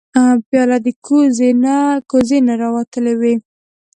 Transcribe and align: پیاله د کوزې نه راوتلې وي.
پیاله 0.47 0.77
د 0.85 0.87
کوزې 2.19 2.39
نه 2.47 2.53
راوتلې 2.61 3.13
وي. 3.19 3.35